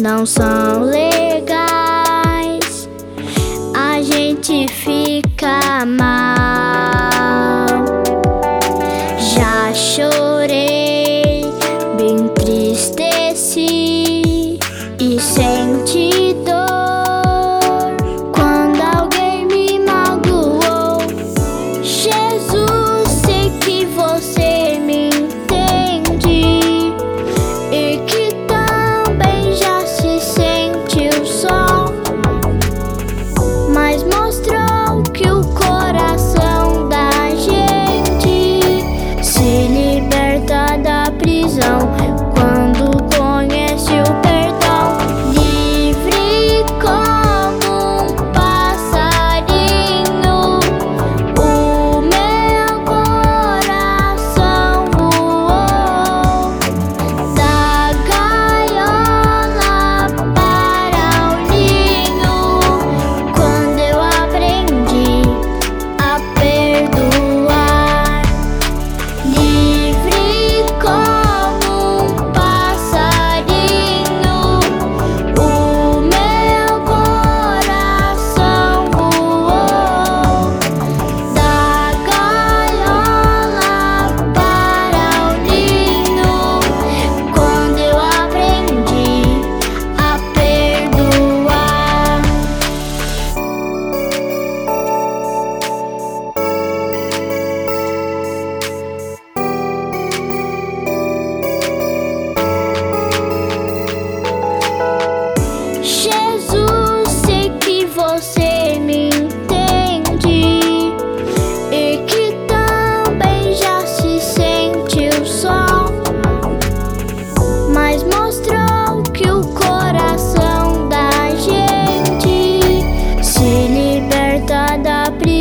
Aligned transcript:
não 0.00 0.24
são 0.24 0.84
legais, 0.84 1.58
a 3.76 4.00
gente 4.00 4.66
fica 4.68 5.84
mal. 5.86 7.66
Já 9.18 9.74
chorei, 9.74 11.44
bem 11.98 12.28
triste 12.28 13.02
e 14.98 15.20
senti 15.20 16.32
dor. 16.44 16.59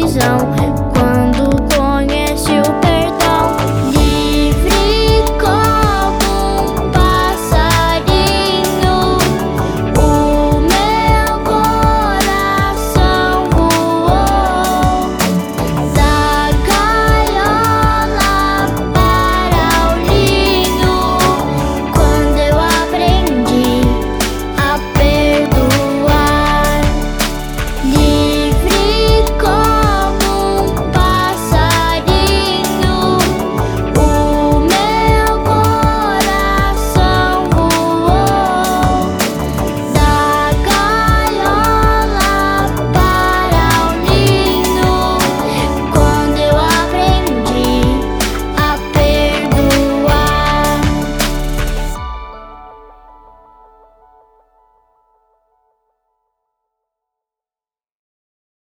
zone. 0.09 0.68